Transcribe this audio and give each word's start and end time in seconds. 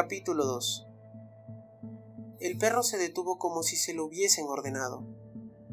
Capítulo 0.00 0.44
2 0.44 0.86
El 2.38 2.56
perro 2.56 2.84
se 2.84 2.98
detuvo 2.98 3.36
como 3.36 3.64
si 3.64 3.74
se 3.74 3.94
lo 3.94 4.04
hubiesen 4.04 4.46
ordenado. 4.46 5.04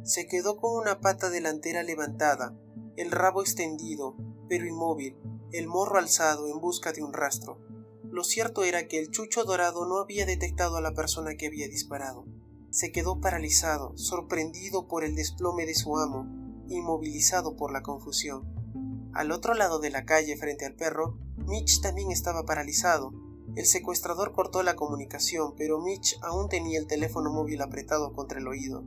Se 0.01 0.25
quedó 0.25 0.57
con 0.57 0.75
una 0.81 0.99
pata 0.99 1.29
delantera 1.29 1.83
levantada, 1.83 2.57
el 2.95 3.11
rabo 3.11 3.43
extendido, 3.43 4.15
pero 4.49 4.65
inmóvil, 4.65 5.15
el 5.51 5.67
morro 5.67 5.99
alzado 5.99 6.47
en 6.47 6.59
busca 6.59 6.91
de 6.91 7.03
un 7.03 7.13
rastro. 7.13 7.59
Lo 8.09 8.23
cierto 8.23 8.63
era 8.63 8.87
que 8.87 8.97
el 8.97 9.11
chucho 9.11 9.43
dorado 9.43 9.85
no 9.85 9.99
había 9.99 10.25
detectado 10.25 10.77
a 10.77 10.81
la 10.81 10.95
persona 10.95 11.35
que 11.35 11.45
había 11.45 11.67
disparado. 11.67 12.25
Se 12.71 12.91
quedó 12.91 13.21
paralizado, 13.21 13.95
sorprendido 13.95 14.87
por 14.87 15.03
el 15.03 15.13
desplome 15.13 15.67
de 15.67 15.75
su 15.75 15.99
amo, 15.99 16.25
inmovilizado 16.67 17.55
por 17.55 17.71
la 17.71 17.83
confusión. 17.83 19.11
Al 19.13 19.31
otro 19.31 19.53
lado 19.53 19.77
de 19.77 19.91
la 19.91 20.03
calle, 20.03 20.35
frente 20.35 20.65
al 20.65 20.73
perro, 20.73 21.19
Mitch 21.37 21.79
también 21.79 22.11
estaba 22.11 22.43
paralizado. 22.43 23.13
El 23.55 23.65
secuestrador 23.65 24.33
cortó 24.33 24.63
la 24.63 24.75
comunicación, 24.75 25.53
pero 25.55 25.79
Mitch 25.79 26.17
aún 26.21 26.49
tenía 26.49 26.77
el 26.77 26.87
teléfono 26.87 27.31
móvil 27.31 27.61
apretado 27.61 28.11
contra 28.11 28.39
el 28.39 28.47
oído. 28.47 28.83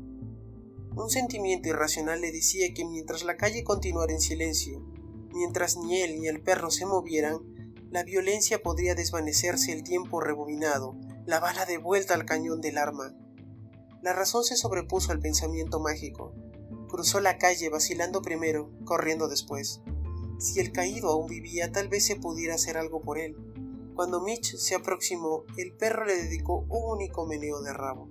Un 0.94 1.08
sentimiento 1.08 1.68
irracional 1.68 2.20
le 2.20 2.32
decía 2.32 2.74
que 2.74 2.84
mientras 2.84 3.24
la 3.24 3.36
calle 3.36 3.64
continuara 3.64 4.12
en 4.12 4.20
silencio, 4.20 4.80
mientras 5.32 5.76
ni 5.76 6.02
él 6.02 6.20
ni 6.20 6.28
el 6.28 6.42
perro 6.42 6.70
se 6.70 6.84
movieran, 6.84 7.38
la 7.90 8.02
violencia 8.02 8.62
podría 8.62 8.94
desvanecerse 8.94 9.72
el 9.72 9.82
tiempo 9.82 10.20
rebobinado, 10.20 10.96
la 11.24 11.40
bala 11.40 11.64
de 11.64 11.78
vuelta 11.78 12.12
al 12.12 12.26
cañón 12.26 12.60
del 12.60 12.76
arma. 12.76 13.14
La 14.02 14.12
razón 14.12 14.44
se 14.44 14.56
sobrepuso 14.56 15.12
al 15.12 15.20
pensamiento 15.20 15.80
mágico. 15.80 16.34
Cruzó 16.88 17.20
la 17.20 17.38
calle 17.38 17.70
vacilando 17.70 18.20
primero, 18.20 18.70
corriendo 18.84 19.28
después. 19.28 19.80
Si 20.38 20.60
el 20.60 20.72
caído 20.72 21.08
aún 21.08 21.26
vivía, 21.26 21.72
tal 21.72 21.88
vez 21.88 22.04
se 22.04 22.16
pudiera 22.16 22.56
hacer 22.56 22.76
algo 22.76 23.00
por 23.00 23.18
él. 23.18 23.36
Cuando 23.98 24.20
Mitch 24.20 24.54
se 24.54 24.76
aproximó, 24.76 25.42
el 25.56 25.72
perro 25.72 26.04
le 26.04 26.14
dedicó 26.14 26.64
un 26.68 26.98
único 26.98 27.26
meneo 27.26 27.60
de 27.62 27.72
rabo. 27.72 28.08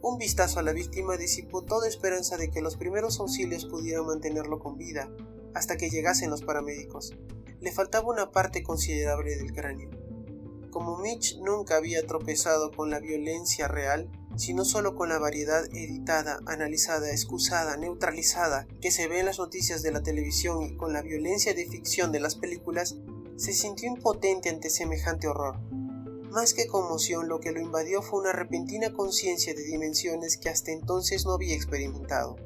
Un 0.00 0.18
vistazo 0.18 0.60
a 0.60 0.62
la 0.62 0.72
víctima 0.72 1.16
disipó 1.16 1.64
toda 1.64 1.88
esperanza 1.88 2.36
de 2.36 2.48
que 2.48 2.62
los 2.62 2.76
primeros 2.76 3.18
auxilios 3.18 3.64
pudieran 3.64 4.06
mantenerlo 4.06 4.60
con 4.60 4.78
vida, 4.78 5.10
hasta 5.52 5.76
que 5.76 5.90
llegasen 5.90 6.30
los 6.30 6.42
paramédicos. 6.42 7.16
Le 7.58 7.72
faltaba 7.72 8.08
una 8.08 8.30
parte 8.30 8.62
considerable 8.62 9.34
del 9.34 9.52
cráneo. 9.52 9.90
Como 10.70 10.96
Mitch 10.98 11.38
nunca 11.40 11.74
había 11.74 12.06
tropezado 12.06 12.70
con 12.70 12.90
la 12.90 13.00
violencia 13.00 13.66
real, 13.66 14.08
sino 14.36 14.64
solo 14.64 14.94
con 14.94 15.08
la 15.08 15.18
variedad 15.18 15.64
editada, 15.74 16.38
analizada, 16.46 17.10
excusada, 17.10 17.76
neutralizada 17.76 18.68
que 18.80 18.92
se 18.92 19.08
ve 19.08 19.18
en 19.18 19.26
las 19.26 19.40
noticias 19.40 19.82
de 19.82 19.90
la 19.90 20.04
televisión 20.04 20.62
y 20.62 20.76
con 20.76 20.92
la 20.92 21.02
violencia 21.02 21.52
de 21.52 21.66
ficción 21.66 22.12
de 22.12 22.20
las 22.20 22.36
películas, 22.36 22.94
se 23.36 23.52
sintió 23.52 23.88
impotente 23.88 24.48
ante 24.48 24.70
semejante 24.70 25.28
horror. 25.28 25.60
Más 26.30 26.54
que 26.54 26.66
conmoción, 26.66 27.28
lo 27.28 27.40
que 27.40 27.52
lo 27.52 27.60
invadió 27.60 28.02
fue 28.02 28.20
una 28.20 28.32
repentina 28.32 28.92
conciencia 28.92 29.54
de 29.54 29.62
dimensiones 29.62 30.36
que 30.36 30.48
hasta 30.48 30.72
entonces 30.72 31.24
no 31.24 31.32
había 31.32 31.54
experimentado. 31.54 32.36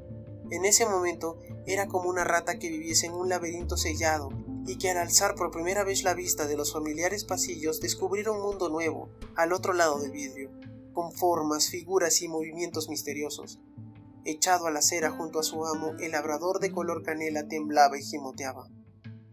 En 0.51 0.65
ese 0.65 0.87
momento 0.87 1.39
era 1.67 1.87
como 1.87 2.09
una 2.09 2.25
rata 2.25 2.59
que 2.59 2.69
viviese 2.69 3.07
en 3.07 3.15
un 3.15 3.29
laberinto 3.29 3.77
sellado 3.77 4.31
y 4.67 4.77
que 4.77 4.91
al 4.91 4.99
alzar 4.99 5.35
por 5.35 5.51
primera 5.51 5.85
vez 5.85 6.03
la 6.03 6.15
vista 6.15 6.47
de 6.47 6.57
los 6.57 6.73
familiares 6.73 7.25
pasillos 7.25 7.81
descubriera 7.81 8.33
un 8.33 8.43
mundo 8.43 8.69
nuevo, 8.69 9.09
al 9.37 9.53
otro 9.53 9.73
lado 9.73 9.99
del 10.01 10.11
vidrio 10.11 10.51
con 10.93 11.13
formas, 11.13 11.69
figuras 11.69 12.21
y 12.23 12.29
movimientos 12.29 12.89
misteriosos. 12.89 13.61
Echado 14.25 14.67
a 14.67 14.71
la 14.71 14.81
acera 14.81 15.11
junto 15.11 15.39
a 15.39 15.43
su 15.43 15.65
amo, 15.65 15.93
el 15.99 16.13
labrador 16.13 16.61
de 16.61 16.73
color 16.73 17.03
canela 17.03 17.49
temblaba 17.49 17.99
y 17.99 18.03
gimoteaba. 18.03 18.69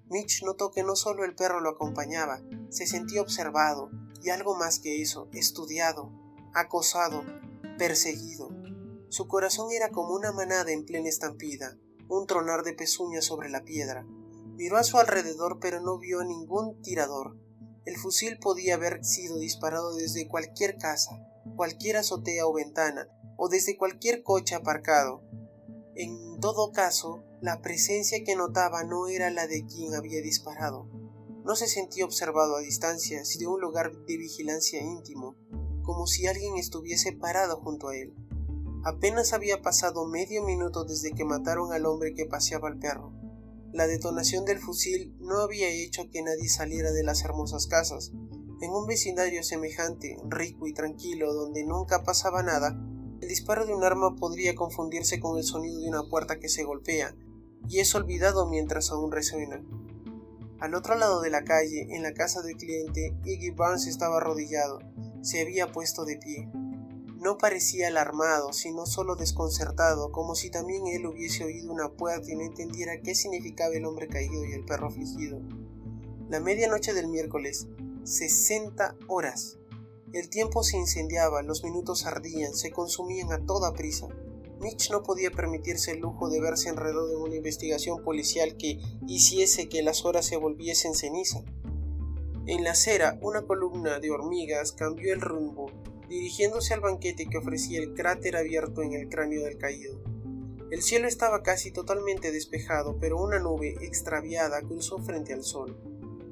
Mitch 0.10 0.44
notó 0.44 0.72
que 0.72 0.84
no 0.84 0.96
solo 0.96 1.26
el 1.26 1.36
perro 1.36 1.60
lo 1.60 1.70
acompañaba, 1.70 2.42
se 2.70 2.88
sentía 2.88 3.22
observado 3.22 3.90
y 4.22 4.30
algo 4.30 4.56
más 4.56 4.80
que 4.80 5.02
eso, 5.02 5.30
estudiado, 5.34 6.12
acosado, 6.54 7.24
perseguido. 7.78 8.50
Su 9.10 9.28
corazón 9.28 9.72
era 9.72 9.90
como 9.90 10.14
una 10.14 10.32
manada 10.32 10.72
en 10.72 10.86
plena 10.86 11.10
estampida, 11.10 11.78
un 12.10 12.26
tronar 12.26 12.64
de 12.64 12.74
pezuñas 12.74 13.26
sobre 13.26 13.50
la 13.50 13.64
piedra. 13.64 14.06
Miró 14.56 14.78
a 14.78 14.84
su 14.84 14.98
alrededor 14.98 15.60
pero 15.60 15.82
no 15.82 15.98
vio 15.98 16.24
ningún 16.24 16.82
tirador. 16.82 17.38
El 17.86 17.98
fusil 17.98 18.38
podía 18.40 18.76
haber 18.76 19.04
sido 19.06 19.38
disparado 19.40 19.96
desde 19.96 20.28
cualquier 20.28 20.78
casa, 20.78 21.12
cualquier 21.56 21.98
azotea 21.98 22.46
o 22.46 22.54
ventana, 22.54 23.08
o 23.38 23.50
desde 23.50 23.78
cualquier 23.78 24.24
coche 24.24 24.56
aparcado. 24.56 25.22
En 26.00 26.40
todo 26.40 26.72
caso, 26.74 27.24
la 27.42 27.64
presencia 27.64 28.24
que 28.24 28.36
notaba 28.36 28.84
no 28.84 29.08
era 29.08 29.32
la 29.32 29.48
de 29.48 29.66
quien 29.66 29.96
había 29.96 30.22
disparado. 30.22 30.88
No 31.44 31.56
se 31.56 31.66
sentía 31.66 32.06
observado 32.06 32.56
a 32.56 32.60
distancia, 32.60 33.26
sino 33.26 33.54
un 33.54 33.62
lugar 33.62 33.92
de 34.06 34.18
vigilancia 34.18 34.80
íntimo, 34.80 35.36
como 35.82 36.06
si 36.06 36.28
alguien 36.28 36.56
estuviese 36.56 37.14
parado 37.14 37.60
junto 37.62 37.88
a 37.88 37.96
él. 37.96 38.14
Apenas 38.86 39.34
había 39.34 39.64
pasado 39.64 40.06
medio 40.06 40.44
minuto 40.44 40.86
desde 40.86 41.14
que 41.14 41.26
mataron 41.26 41.74
al 41.74 41.88
hombre 41.88 42.14
que 42.14 42.28
paseaba 42.28 42.68
al 42.68 42.78
perro. 42.78 43.12
La 43.74 43.88
detonación 43.88 44.46
del 44.46 44.60
fusil 44.60 45.16
no 45.20 45.40
había 45.40 45.68
hecho 45.68 46.12
que 46.12 46.22
nadie 46.22 46.48
saliera 46.48 46.92
de 46.92 47.02
las 47.02 47.24
hermosas 47.24 47.66
casas, 47.66 48.12
en 48.62 48.70
un 48.70 48.86
vecindario 48.86 49.42
semejante, 49.42 50.16
rico 50.30 50.68
y 50.68 50.76
tranquilo, 50.76 51.34
donde 51.34 51.66
nunca 51.66 52.04
pasaba 52.04 52.44
nada, 52.44 52.80
el 53.28 53.32
disparo 53.32 53.66
de 53.66 53.76
un 53.76 53.84
arma 53.84 54.16
podría 54.16 54.56
confundirse 54.56 55.20
con 55.20 55.38
el 55.38 55.44
sonido 55.44 55.82
de 55.82 55.90
una 55.90 56.04
puerta 56.04 56.40
que 56.40 56.48
se 56.48 56.64
golpea, 56.64 57.14
y 57.68 57.80
es 57.80 57.94
olvidado 57.94 58.48
mientras 58.48 58.90
aún 58.90 59.12
resuena. 59.12 59.62
Al 60.62 60.74
otro 60.74 60.96
lado 60.96 61.20
de 61.20 61.30
la 61.30 61.44
calle, 61.44 61.88
en 61.90 62.04
la 62.04 62.14
casa 62.14 62.42
del 62.42 62.56
cliente, 62.56 63.18
Iggy 63.26 63.50
Barnes 63.50 63.86
estaba 63.86 64.16
arrodillado, 64.16 64.80
se 65.22 65.42
había 65.42 65.74
puesto 65.74 66.06
de 66.06 66.16
pie. 66.16 66.50
No 67.18 67.38
parecía 67.38 67.90
alarmado, 67.90 68.54
sino 68.54 68.86
solo 68.86 69.18
desconcertado, 69.18 70.14
como 70.14 70.34
si 70.34 70.50
también 70.50 70.88
él 70.88 71.06
hubiese 71.06 71.44
oído 71.44 71.74
una 71.74 71.90
puerta 71.90 72.32
y 72.32 72.36
no 72.38 72.44
entendiera 72.44 73.02
qué 73.02 73.14
significaba 73.14 73.76
el 73.76 73.84
hombre 73.84 74.08
caído 74.08 74.46
y 74.46 74.54
el 74.54 74.64
perro 74.64 74.88
afligido. 74.88 75.42
La 76.30 76.40
medianoche 76.40 76.94
del 76.94 77.10
miércoles, 77.10 77.68
60 78.06 78.96
horas. 79.10 79.57
El 80.14 80.30
tiempo 80.30 80.64
se 80.64 80.78
incendiaba, 80.78 81.42
los 81.42 81.66
minutos 81.66 82.06
ardían, 82.06 82.56
se 82.56 82.72
consumían 82.72 83.34
a 83.34 83.46
toda 83.46 83.74
prisa. 83.74 84.08
Mitch 84.62 84.90
no 84.90 85.04
podía 85.04 85.32
permitirse 85.32 85.92
el 85.92 86.00
lujo 86.00 86.30
de 86.30 86.40
verse 86.40 86.70
enredado 86.70 87.12
en 87.12 87.22
una 87.22 87.36
investigación 87.36 88.02
policial 88.04 88.56
que 88.56 88.80
hiciese 89.06 89.68
que 89.68 89.84
las 89.84 90.06
horas 90.06 90.26
se 90.26 90.38
volviesen 90.38 90.96
ceniza. 90.96 91.44
En 92.46 92.64
la 92.64 92.72
acera, 92.72 93.20
una 93.22 93.42
columna 93.42 94.00
de 94.00 94.10
hormigas 94.10 94.72
cambió 94.72 95.14
el 95.14 95.20
rumbo, 95.20 95.70
dirigiéndose 96.08 96.74
al 96.74 96.80
banquete 96.80 97.28
que 97.28 97.38
ofrecía 97.38 97.80
el 97.80 97.94
cráter 97.94 98.38
abierto 98.38 98.82
en 98.82 98.94
el 98.94 99.10
cráneo 99.10 99.44
del 99.44 99.58
caído. 99.58 100.00
El 100.72 100.82
cielo 100.82 101.10
estaba 101.10 101.44
casi 101.44 101.72
totalmente 101.72 102.32
despejado, 102.32 102.98
pero 103.00 103.22
una 103.22 103.40
nube 103.40 103.76
extraviada 103.82 104.62
cruzó 104.62 105.00
frente 105.00 105.34
al 105.34 105.44
sol. 105.44 105.78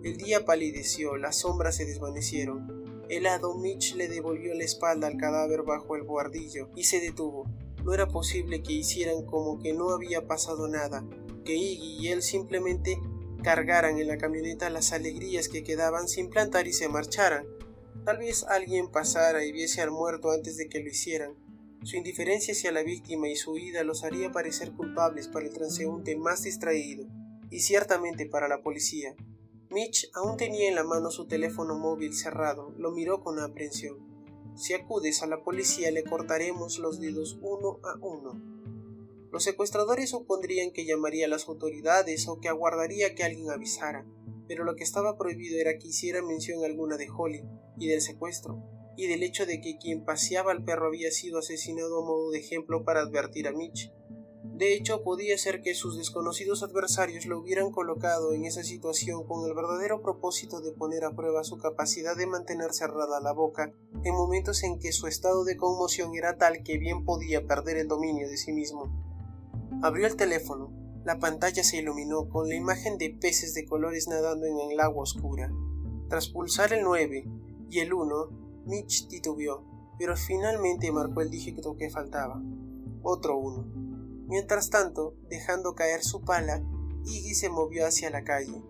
El 0.03 0.16
día 0.16 0.46
palideció, 0.46 1.18
las 1.18 1.40
sombras 1.40 1.75
se 1.75 1.86
desvanecieron. 1.86 2.75
Helado 3.09 3.55
Mitch 3.55 3.95
le 3.95 4.07
devolvió 4.07 4.53
la 4.53 4.63
espalda 4.63 5.07
al 5.07 5.17
cadáver 5.17 5.63
bajo 5.63 5.95
el 5.95 6.03
guardillo 6.03 6.69
y 6.75 6.85
se 6.85 6.99
detuvo. 6.99 7.45
No 7.83 7.93
era 7.93 8.07
posible 8.07 8.63
que 8.63 8.73
hicieran 8.73 9.25
como 9.25 9.59
que 9.59 9.73
no 9.73 9.91
había 9.91 10.25
pasado 10.27 10.67
nada, 10.67 11.05
que 11.44 11.55
Iggy 11.55 11.97
y 11.99 12.07
él 12.07 12.21
simplemente 12.21 12.99
cargaran 13.44 13.99
en 13.99 14.07
la 14.07 14.17
camioneta 14.17 14.71
las 14.71 14.91
alegrías 14.91 15.49
que 15.49 15.63
quedaban 15.63 16.07
sin 16.07 16.29
plantar 16.29 16.67
y 16.67 16.73
se 16.73 16.89
marcharan. 16.89 17.45
Tal 18.03 18.17
vez 18.17 18.44
alguien 18.44 18.89
pasara 18.89 19.45
y 19.45 19.51
viese 19.51 19.81
al 19.81 19.91
muerto 19.91 20.31
antes 20.31 20.57
de 20.57 20.67
que 20.67 20.79
lo 20.79 20.89
hicieran. 20.89 21.35
Su 21.83 21.97
indiferencia 21.97 22.53
hacia 22.53 22.71
la 22.71 22.81
víctima 22.81 23.29
y 23.29 23.35
su 23.35 23.51
huida 23.51 23.83
los 23.83 24.03
haría 24.03 24.31
parecer 24.31 24.71
culpables 24.71 25.27
para 25.27 25.45
el 25.45 25.53
transeúnte 25.53 26.15
más 26.15 26.41
distraído, 26.41 27.05
y 27.51 27.59
ciertamente 27.59 28.25
para 28.25 28.47
la 28.47 28.63
policía. 28.63 29.15
Mitch 29.75 30.10
aún 30.13 30.38
tenía 30.38 30.69
en 30.69 30.75
la 30.75 30.86
mano 30.86 31.12
su 31.12 31.27
teléfono 31.27 31.77
móvil 31.77 32.13
cerrado, 32.13 32.74
lo 32.77 32.92
miró 32.92 33.22
con 33.22 33.39
aprensión. 33.39 33.98
Si 34.56 34.74
acudes 34.74 35.22
a 35.22 35.27
la 35.27 35.44
policía 35.44 35.92
le 35.92 36.06
cortaremos 36.06 36.80
los 36.80 37.01
dedos 37.01 37.38
uno 37.42 37.81
a 37.83 37.98
uno. 38.00 38.42
Los 39.33 39.44
secuestradores 39.44 40.12
supondrían 40.12 40.72
que 40.72 40.86
llamaría 40.86 41.25
a 41.25 41.30
las 41.30 41.50
autoridades 41.50 42.25
o 42.30 42.39
que 42.39 42.48
aguardaría 42.48 43.16
que 43.16 43.25
alguien 43.25 43.50
avisara, 43.50 44.06
pero 44.48 44.63
lo 44.63 44.77
que 44.77 44.86
estaba 44.86 45.18
prohibido 45.18 45.60
era 45.60 45.78
que 45.78 45.89
hiciera 45.89 46.21
mención 46.21 46.63
alguna 46.63 46.95
de 46.95 47.10
Holly 47.13 47.44
y 47.78 47.89
del 47.89 48.00
secuestro, 48.00 48.63
y 48.95 49.07
del 49.07 49.24
hecho 49.24 49.45
de 49.45 49.60
que 49.60 49.78
quien 49.78 50.06
paseaba 50.06 50.54
al 50.54 50.63
perro 50.63 50.88
había 50.88 51.12
sido 51.12 51.39
asesinado 51.39 52.01
a 52.01 52.06
modo 52.06 52.31
de 52.31 52.39
ejemplo 52.39 52.86
para 52.86 53.01
advertir 53.01 53.50
a 53.50 53.51
Mitch. 53.51 53.92
De 54.56 54.74
hecho, 54.74 55.04
podía 55.04 55.38
ser 55.38 55.62
que 55.62 55.75
sus 55.75 55.98
desconocidos 55.98 56.63
adversarios 56.63 57.25
lo 57.25 57.40
hubieran 57.40 57.72
colocado 57.72 58.31
en 58.31 58.46
esa 58.46 58.63
situación 58.63 59.25
con 59.25 59.46
el 59.46 59.54
verdadero 59.54 60.02
propósito 60.02 60.62
de 60.62 60.72
poner 60.72 61.04
a 61.04 61.13
prueba 61.13 61.44
su 61.44 61.57
capacidad 61.57 62.16
de 62.16 62.25
mantener 62.25 62.72
cerrada 62.72 63.19
la 63.19 63.34
boca 63.34 63.74
en 64.06 64.13
momentos 64.13 64.63
en 64.63 64.80
que 64.80 64.94
su 64.94 65.07
estado 65.07 65.44
de 65.44 65.57
conmoción 65.57 66.16
era 66.16 66.38
tal 66.38 66.63
que 66.63 66.78
bien 66.78 67.04
podía 67.04 67.46
perder 67.46 67.75
el 67.75 67.90
dominio 67.90 68.30
de 68.30 68.38
sí 68.38 68.54
mismo. 68.54 68.86
Abrió 69.84 70.07
el 70.07 70.16
teléfono. 70.16 70.72
La 71.04 71.19
pantalla 71.19 71.62
se 71.62 71.75
iluminó 71.75 72.30
con 72.30 72.48
la 72.48 72.56
imagen 72.56 72.98
de 72.98 73.10
peces 73.10 73.54
de 73.56 73.66
colores 73.66 74.07
nadando 74.07 74.46
en 74.46 74.72
el 74.72 74.80
agua 74.80 75.04
oscura. 75.04 75.52
Tras 76.07 76.30
pulsar 76.30 76.72
el 76.72 76.86
9 76.86 77.25
y 77.69 77.80
el 77.80 77.94
1, 77.94 78.63
Mitch 78.68 79.10
titubeó, 79.10 79.66
pero 80.00 80.16
finalmente 80.16 80.94
marcó 80.94 81.19
el 81.19 81.30
dígito 81.30 81.75
que 81.75 81.90
faltaba. 81.90 82.42
Otro 83.04 83.38
uno. 83.38 83.84
Mientras 84.27 84.69
tanto, 84.69 85.16
dejando 85.30 85.75
caer 85.75 86.04
su 86.04 86.22
pala, 86.22 86.62
Iggy 87.06 87.36
se 87.36 87.50
movió 87.50 87.86
hacia 87.86 88.10
la 88.10 88.24
calle. 88.24 88.63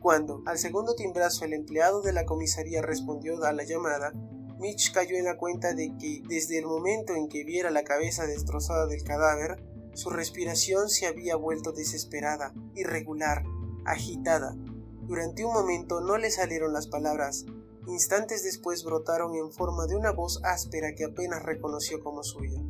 Cuando, 0.00 0.42
al 0.46 0.58
segundo 0.58 0.94
timbrazo, 0.94 1.44
el 1.44 1.52
empleado 1.52 2.02
de 2.02 2.12
la 2.12 2.24
comisaría 2.24 2.82
respondió 2.82 3.42
a 3.44 3.52
la 3.52 3.64
llamada, 3.64 4.12
Mitch 4.58 4.92
cayó 4.92 5.16
en 5.16 5.24
la 5.24 5.38
cuenta 5.38 5.72
de 5.72 5.96
que, 5.96 6.22
desde 6.28 6.58
el 6.58 6.66
momento 6.66 7.14
en 7.14 7.28
que 7.28 7.44
viera 7.44 7.70
la 7.70 7.82
cabeza 7.82 8.26
destrozada 8.26 8.86
del 8.86 9.02
cadáver, 9.04 9.62
su 9.94 10.10
respiración 10.10 10.90
se 10.90 11.06
había 11.06 11.36
vuelto 11.36 11.72
desesperada, 11.72 12.52
irregular, 12.74 13.42
agitada. 13.86 14.54
Durante 15.02 15.44
un 15.44 15.54
momento 15.54 16.00
no 16.00 16.18
le 16.18 16.30
salieron 16.30 16.74
las 16.74 16.86
palabras, 16.86 17.46
instantes 17.86 18.44
después 18.44 18.84
brotaron 18.84 19.34
en 19.34 19.50
forma 19.50 19.86
de 19.86 19.96
una 19.96 20.12
voz 20.12 20.40
áspera 20.44 20.94
que 20.94 21.04
apenas 21.04 21.42
reconoció 21.42 22.00
como 22.00 22.22
suya. 22.22 22.60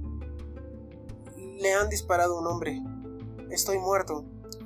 Le 1.60 1.74
han 1.74 1.90
disparado 1.90 2.38
un 2.38 2.46
hombre. 2.46 2.82
Estoy 3.50 3.78
muerto. 3.78 4.24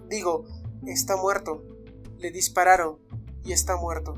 Digo, 0.09 0.45
está 0.87 1.17
muerto. 1.17 1.61
Le 2.19 2.31
dispararon 2.31 3.01
y 3.45 3.53
está 3.53 3.77
muerto. 3.77 4.15